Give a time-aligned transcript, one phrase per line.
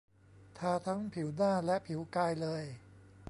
[0.57, 2.63] ทาทั้งผิวหน้าและผิวกายเลย